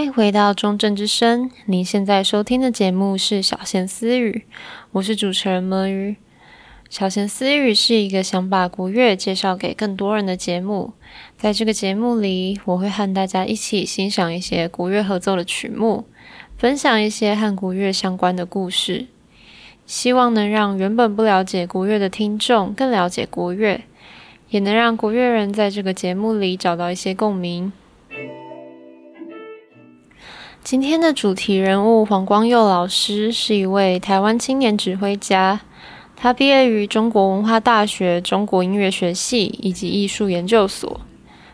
[0.00, 4.46] 欢迎回到中正之声，您现在收听的节目是小弦思语，
[4.92, 6.16] 我是主持人魔鱼。
[6.88, 10.94] 小弦思语是一个想把国乐介绍给更多人的节目，
[11.36, 16.06] 在这个节目里，我会和大家一起欣赏一些国乐合奏的曲目，
[16.56, 19.06] 分享一些和国乐相关的故事，
[19.84, 23.82] 希望能让原本不了解国乐的听众更了解国乐，
[24.48, 27.70] 也能让国乐人在这个节目里找到一些共鸣。
[30.62, 35.62] 今天的主题人物黄光佑老师是一位台湾青年指挥家。
[36.14, 41.00] 他毕业于中国文化大学中国音乐学系以及艺术研究所，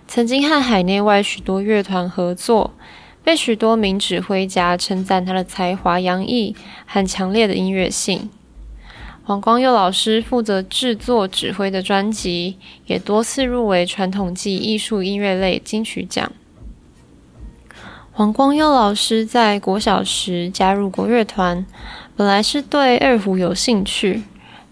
[0.09, 2.73] 曾经和海内外许多乐团合作，
[3.23, 8.29] 被许多名指挥家称赞他的才华洋溢和强烈的音乐性。
[9.23, 16.33] 黄光佑老师负责制作指挥的专辑，也多次入围传统暨艺术音乐类金曲奖。
[18.17, 21.67] 黄光佑老师在国小时加入国乐团，
[22.17, 24.23] 本来是对二胡有兴趣。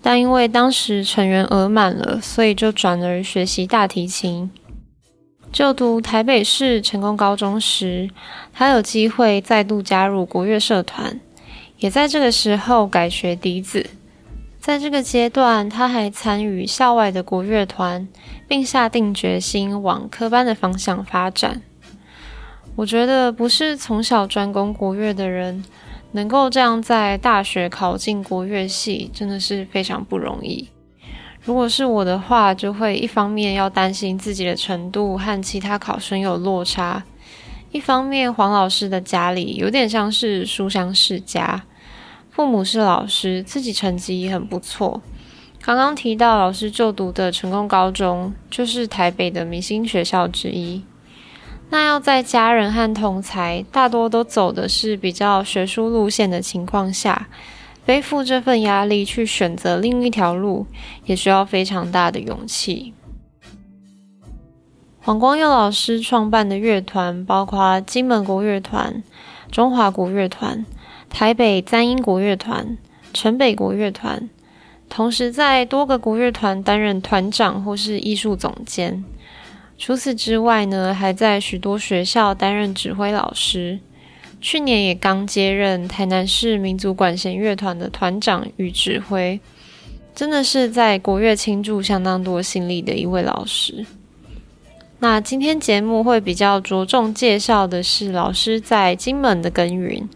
[0.00, 4.50] 但因为当时成员额满了，所以就转而学习大提琴。
[5.52, 8.08] 就读台北市成功高中时，
[8.54, 11.20] 他有机会再度加入国乐社团，
[11.76, 13.90] 也在这个时候改学笛子。
[14.58, 18.08] 在这个阶段，他还参与校外的国乐团，
[18.48, 21.60] 并下定决心往科班的方向发展。
[22.76, 25.64] 我觉得不是从小专攻国乐的人，
[26.12, 30.68] 能够这样在大学考进国乐系，真的是非常不容易。
[31.44, 37.04] 如果是我的话，就会一方面要担心自己的程度和其他考生有落差，
[37.70, 41.62] 一方面黄老师的家里有点像是书香世家，
[42.30, 45.00] 父母是老师，自己成绩也很不错。
[45.60, 50.82] 刚刚提到老师就读的成功高中，就是台北的明星学校之一。
[51.70, 57.28] 那要在家人和同侪大多都走的是比较学术路线的情况下，
[57.84, 60.66] 背负这份压力去选择另一条路，
[61.04, 62.94] 也需要非常大的勇气。
[65.00, 69.02] 黄光佑老师创办的乐团包括金门国乐团、
[69.50, 70.64] 中华国乐团、
[71.10, 72.78] 台北簪音国乐团、
[73.12, 74.30] 城北国乐团，
[74.88, 79.04] 同时在多个国乐团担任团长或是艺术总监。
[79.76, 83.80] 除此之外呢，还在许多学校担任指挥老师。
[84.40, 89.40] 去年也刚接任台南市民族管弦乐团的团长与指挥，
[90.14, 93.86] 真的是在国乐倾注相当多心力的一位老师。
[95.00, 100.08] 那今天节目会比较着重介绍的是老师在金门的耕耘。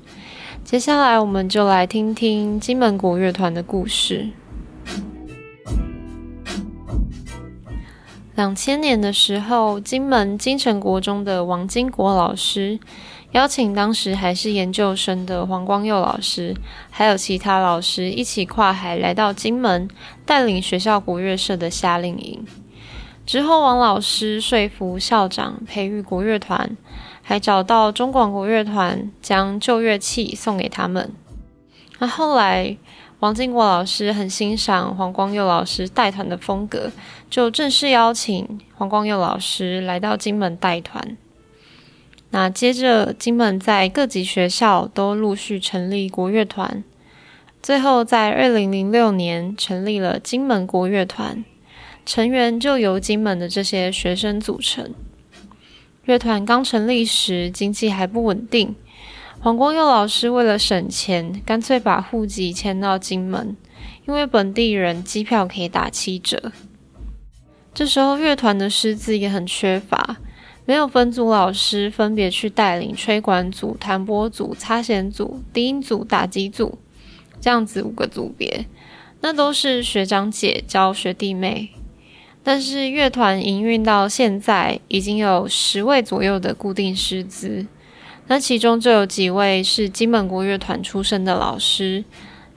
[0.63, 4.29] 接下来我们就来听听金门国乐团的故事。
[8.39, 12.79] 两千年的时候，金门金城国中的王金国老师
[13.33, 16.55] 邀请当时还是研究生的黄光佑老师，
[16.89, 19.89] 还有其他老师一起跨海来到金门，
[20.25, 22.47] 带领学校国乐社的夏令营。
[23.27, 26.77] 之后，王老师说服校长培育国乐团，
[27.23, 31.13] 还找到中广国乐团将旧乐器送给他们。
[31.99, 32.77] 那后来，
[33.19, 36.89] 王金国老师很欣赏黄光佑老师带团的风格，
[37.31, 41.17] 就正式邀请黄光佑老师来到金门带团。
[42.31, 46.85] 那接着，金门在各级学校都陆续成立国乐团，
[47.63, 51.45] 最后在二零零六年成立了金门国乐团，
[52.05, 54.95] 成员就由金门的这些学生组成。
[56.05, 58.75] 乐团刚成立时，经济还不稳定。
[59.41, 63.57] 黄光佑老师为了省钱，干脆把户籍迁到金门，
[64.07, 66.53] 因为本地人机票可以打七折。
[67.79, 70.17] 这时候乐团的师资也很缺乏，
[70.65, 76.77] 没有分组老师分别去带领吹管组、弹拨组、擦弦组、低音组、打击组，
[77.41, 78.67] 这样子五个组别，
[79.21, 81.69] 那都是学长姐教学弟妹。
[82.43, 87.65] 但是乐团营运到现在，已经有十位左右的固定师资。
[88.27, 92.03] 那其中就有几位是金门国乐团出身的老师，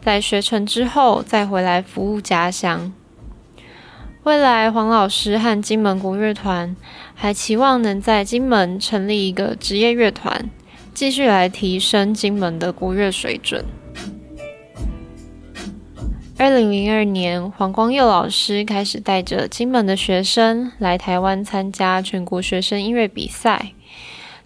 [0.03, 2.91] 在学成之后再回来服务家乡。
[4.23, 6.75] 未来黄老师和金门国乐团
[7.15, 10.47] 还期望能在金门成立一个职业乐团，
[10.93, 13.65] 继续来提升金门的国乐水准。
[16.37, 23.71] 二零零二年，黄光佑老师开始带着金门的学生来台湾参加全国学生音乐比赛。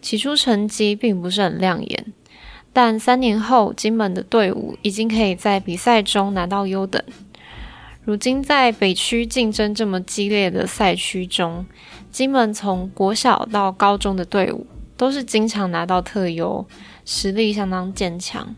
[0.01, 2.13] 起初成绩并不是很亮眼，
[2.71, 7.03] 但三年后，金门的队伍已经可以在比赛中拿到优等。
[8.05, 11.65] 如今，在北区竞争这么激烈的赛区中，
[12.11, 16.67] 金门从国小到高中的队伍都是经常拿到特优，
[17.03, 18.55] 实力相当坚强。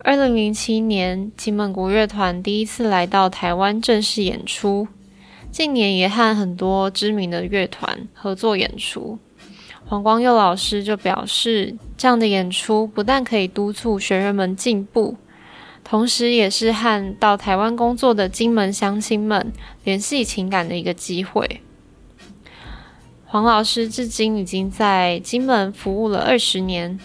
[0.00, 4.88] 二零零七年，金门国乐团第一次来到台湾正式演出，
[5.52, 9.16] 近年也和很多知名的乐团合作演出。
[9.86, 15.16] 黄光佑老师就表示，这样的演出不但可以督促学员们进步，
[15.84, 19.52] 同时也是和到台湾工作的金门乡亲们
[19.84, 21.60] 联系情感的一个机会。
[23.26, 26.98] 黄老师至今已经在金门服务了二十年。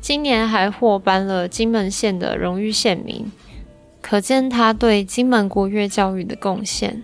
[0.00, 3.32] 今年还获颁了金门县的荣誉县民，
[4.02, 7.02] 可见他对金门国乐教育的贡献。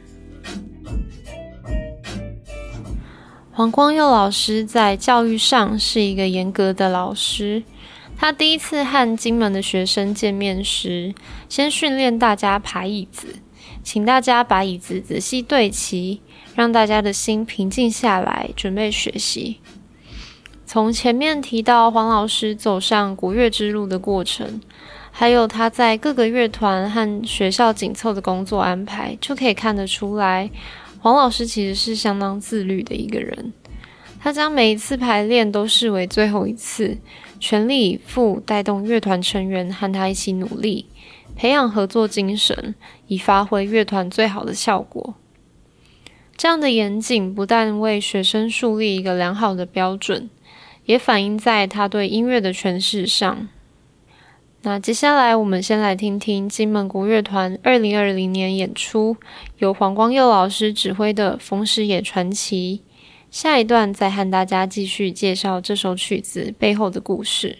[3.52, 7.62] 黄光佑老师在教育上是一个严格的老师。
[8.20, 11.14] 他第一次和金门的学生见面时，
[11.48, 13.36] 先训练大家排椅子，
[13.82, 16.20] 请大家把椅子仔细对齐，
[16.54, 19.60] 让大家的心平静下来，准备学习。
[20.66, 24.60] 从前面提到黄老师走上国乐之路的过程，
[25.10, 30.50] 还有他在各个乐团和学校紧凑的工作安排，就可以看得出来，
[31.00, 33.54] 黄老师其实是相当自律的一个人。
[34.22, 36.98] 他将每一次排练都视为最后一次，
[37.40, 40.86] 全力以赴带动乐团成员和他一起努力，
[41.34, 42.76] 培养合作精神，
[43.08, 45.14] 以发挥乐团最好的效果。
[46.36, 50.30] 这样的严谨不但为学生树立一个良好的标准。
[50.86, 53.46] 也反映在他对音乐的诠释上。
[54.62, 59.16] 那接下来，我们先来听听金门国乐团二零二零年演出，
[59.58, 62.82] 由黄光佑老师指挥的《风狮爷传奇》。
[63.30, 67.56] 下一段再和大家继续介绍这首曲子背后的故事。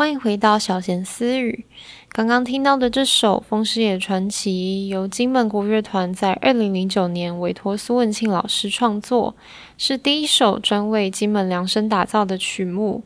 [0.00, 1.66] 欢迎回到小弦私语。
[2.08, 9.36] 刚刚听到的这首《风师爷传奇》，由金门国乐团在二零零九年委托苏文庆老师创作，
[9.76, 13.02] 是第一首专为金门量身打造的曲目，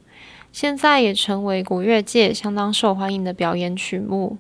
[0.53, 4.39] 现在也成为国乐界相当受欢迎的表演曲目。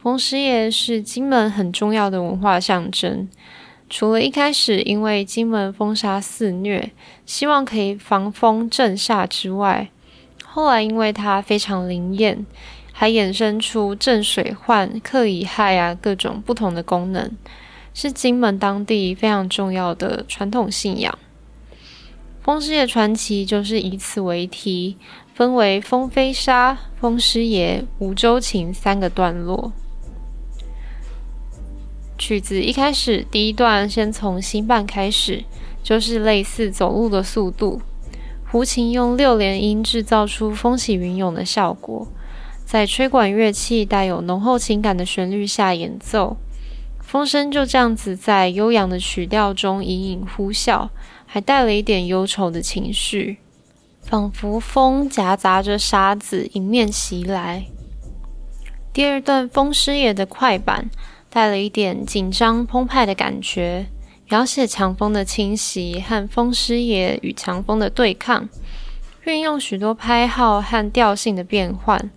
[0.00, 3.28] 风师爷是金门很重要的文化象征。
[3.88, 6.92] 除了一开始因为金门风沙肆虐，
[7.26, 9.90] 希望可以防风镇煞之外，
[10.52, 12.44] 后来因为它非常灵验，
[12.92, 17.30] 还衍生出镇水患、克乙害啊各种不同的功能，
[17.94, 21.16] 是金门当地非常重要的传统信仰。
[22.42, 24.96] 风师爷传奇就是以此为题，
[25.34, 29.72] 分为风飞沙、风师爷、无州情三个段落。
[32.18, 35.44] 曲子一开始，第一段先从新半开始，
[35.82, 37.80] 就是类似走路的速度。
[38.50, 42.08] 胡琴用六连音制造出风起云涌的效果，
[42.64, 46.36] 在吹管乐器带有浓厚情感的旋律下演奏，
[47.00, 50.88] 风声就这样子在悠扬的曲调中隐隐呼啸，
[51.26, 53.38] 还带了一点忧愁的情绪，
[54.00, 57.66] 仿佛风夹杂着沙子迎面袭来。
[58.92, 60.90] 第二段风师爷的快板。
[61.32, 63.86] 带了一点紧张澎湃的感觉，
[64.30, 68.48] 描写强风的侵袭和风狮爷与强风的对抗，
[69.24, 72.10] 运用许多拍号和调性的变换，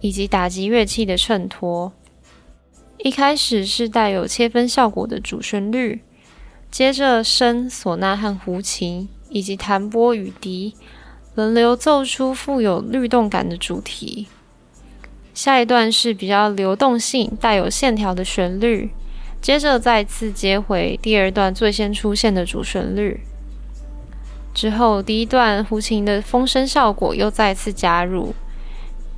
[0.00, 1.92] 以及打击乐器的衬托。
[2.96, 6.00] 一开始是带有切分效果的主旋律，
[6.70, 10.74] 接着笙、唢呐和胡琴以及弹拨与笛
[11.34, 14.26] 轮流奏出富有律动感的主题。
[15.34, 18.90] 下一段是比较流动性、带有线条的旋律，
[19.42, 23.20] 接着再次接回第二段最先出现的主旋律。
[24.54, 28.34] 之后，第一段胡琴的风声效果又再次加入，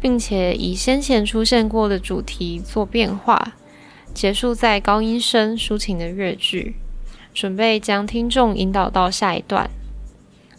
[0.01, 3.53] 并且以先前出现过的主题做变化，
[4.15, 6.77] 结束在高音声抒情的乐句，
[7.35, 9.69] 准备将听众引导到下一段。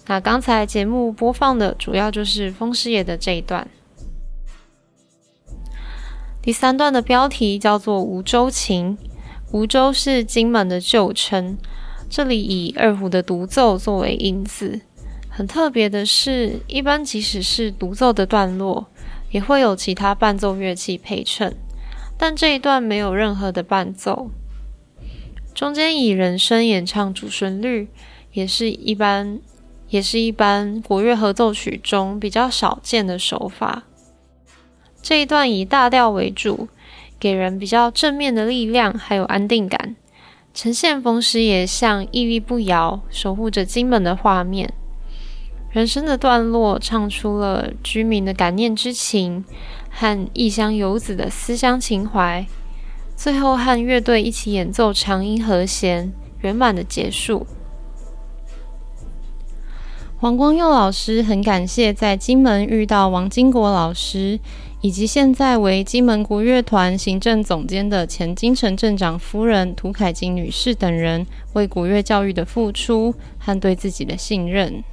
[0.05, 3.67] 那刚才节目播放的主要就是风师爷的这一段。
[6.43, 8.95] 第三段的标题叫做《梧州情》，
[9.51, 11.57] 梧州是金门的旧称，
[12.09, 14.81] 这里以二胡的独奏作为音字。
[15.29, 18.87] 很特别的是，一般即使是独奏的段落，
[19.31, 21.55] 也会有其他伴奏乐器配衬，
[22.17, 24.29] 但这一段没有任何的伴奏，
[25.53, 27.89] 中间以人声演唱主旋律，
[28.33, 29.39] 也是一般，
[29.89, 33.83] 也是一般国乐合奏曲中比较少见的手法。
[35.01, 36.67] 这一段以大调为主，
[37.25, 39.95] 给人比较正面的力量，还有安定感，
[40.53, 44.71] 呈现风狮爷像屹立不摇，守护着金门的画面。
[45.71, 49.43] 人生的段落唱出了居民的感念之情
[49.89, 52.45] 和异乡游子的思乡情怀，
[53.15, 57.47] 最后和乐队一起演奏长音和弦，圆满的结束。
[60.19, 64.39] 黄光佑老师很感谢在金门遇到王金国老师。
[64.85, 74.83] 以及现在为金门国乐团行政总监的前金城镇长夫人涂凯金女士等人为国乐教育的付出和对自己的信任。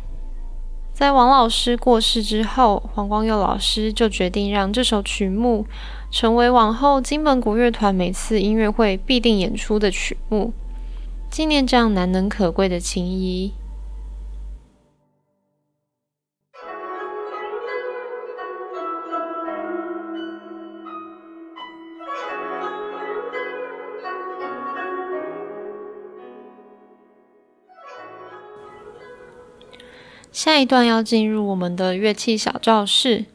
[0.95, 5.67] 在王老师过世之后，黄光佑老师就决定让这首曲目
[6.11, 10.55] 成为往后金门国乐团每次音乐会必定演出的曲目，
[11.31, 13.53] 纪念这样难能可贵的情谊。
[30.45, 33.27] 下一段要进入我们的乐器小教室。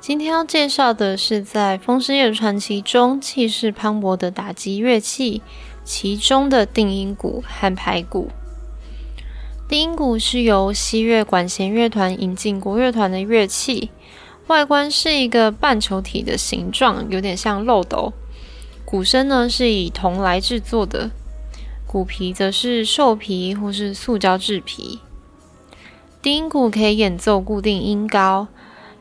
[0.00, 5.42] 今天要介绍的是在《风狮爷传奇》中气势磅礴的打击乐器，
[5.84, 8.30] 其中的定音鼓和排鼓。
[9.68, 13.90] 定音鼓是由西乐管弦乐团引进国乐团的乐器，
[14.46, 18.14] 外观是一个半球体的形状，有点像漏斗。
[18.86, 21.10] 鼓身呢是以铜来制作的，
[21.86, 25.00] 鼓皮则是兽皮或是塑胶制皮。
[26.26, 28.48] 低音鼓可以演奏固定音高，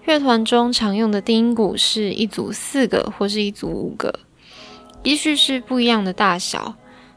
[0.04, 4.20] 乐团中常用的低音鼓是一组四个或是一组五个，
[5.02, 6.76] 依序是不一样的大小，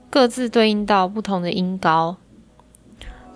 [0.08, 2.16] 各自对应到不同的音高。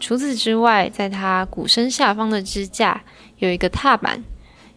[0.01, 3.05] 除此之外，在它鼓身下方的支架
[3.37, 4.25] 有一个踏板，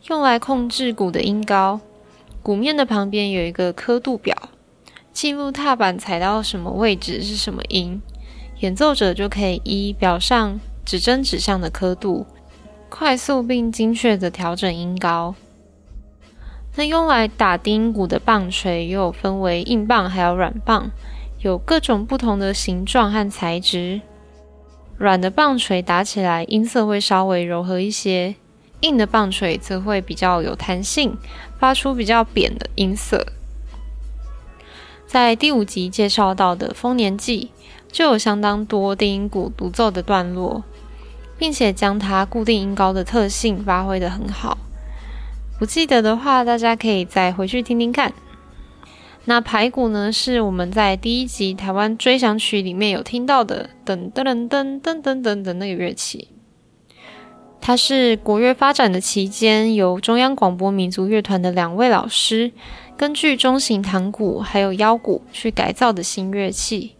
[0.09, 1.79] 用来控制鼓的音高。
[2.43, 4.35] 鼓面的旁边有一个刻度表，
[5.13, 8.01] 记录踏板踩到什么位置是什么音，
[8.59, 10.59] 演奏者就可以依表上。
[10.85, 12.27] 指针指向的刻度，
[12.89, 15.33] 快速并精确地调整音高。
[16.75, 20.91] 那用来打低音鼓的棒槌又分为硬棒还有软棒，
[21.39, 24.01] 有各种不同的形状和材质。
[24.97, 28.35] 软的棒槌打起来音色会稍微柔和一些，
[28.81, 31.17] 硬的棒槌则会比较有弹性，
[31.57, 33.25] 发出比较扁的音色。
[35.07, 37.51] 在第五集介绍到的《丰年祭》，
[37.91, 40.63] 就有相当多低音鼓独奏的段落，
[41.37, 44.57] 并且将它固定音高的特性发挥得很好。
[45.57, 48.13] 不记得的话，大家可以再回去听听看。
[49.25, 56.27] 那排鼓呢，是我们在第一集《台湾追想曲》里面有听到的，噔噔噔噔噔噔噔的那个乐器。
[57.59, 62.51] 它是国乐发展的期间，由中央广播民族乐团的两位老师，
[62.95, 66.95] 根据中型堂鼓还有腰鼓去改造的新乐器。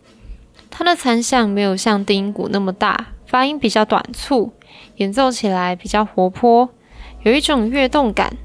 [0.72, 4.54] 它的残响没有像低音鼓那么大，发音比较短促，
[4.98, 6.70] 演奏起来比较活泼，
[7.24, 8.38] 有一种跃动感。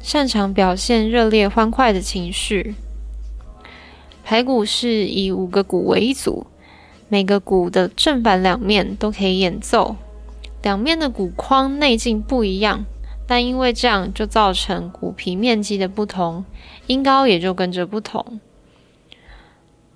[0.00, 2.76] 擅长表现热烈欢快的情绪。
[4.24, 6.46] 排骨是以五个鼓为一组，
[7.08, 9.96] 每个鼓的正反两面都可以演奏。
[10.62, 12.84] 两面的鼓框内径不一样，
[13.26, 16.44] 但因为这样就造成鼓皮面积的不同，
[16.86, 18.40] 音高也就跟着不同。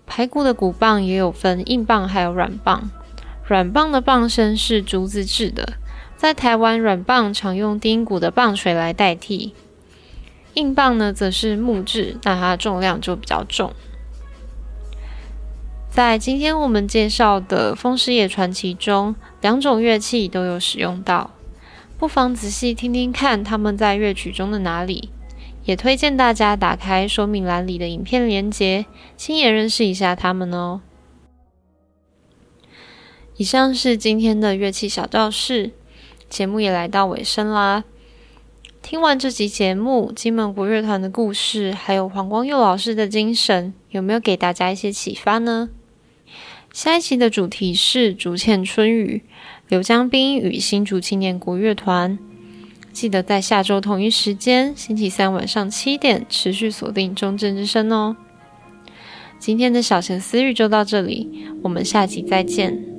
[0.07, 2.90] 排骨的鼓棒也有分硬棒还有软棒，
[3.44, 5.74] 软棒的棒身是竹子制的，
[6.16, 9.55] 在台湾软棒常用低音鼓的棒槌来代替。
[10.55, 13.72] 硬棒呢，则是木质，那它的重量就比较重。
[15.90, 21.31] 在今天我们介绍的《疯狮爷传奇》中，两种乐器都有使用到，
[21.98, 25.11] 不妨仔细听听看他们在乐曲中的哪里。
[25.64, 30.81] 也推荐大家打开说明栏里的影片连接，亲眼认识一下他们哦。
[33.37, 35.71] 以上是今天的乐器小教室，
[36.29, 37.85] 节目也来到尾声啦。
[38.83, 45.71] 听完这集节目，金门国乐团的故事，还有黄光佑老师的精神，有没有给大家一些启发呢？
[46.73, 49.23] 下一期的主题是竹堑春雨，
[49.68, 52.18] 刘江滨与新竹青年国乐团。
[52.92, 58.16] 记得在下周同一时间，星期三晚上七点，持续锁定中正之声哦。
[59.38, 62.91] 今天的小闲思语就到这里，我们下集再见。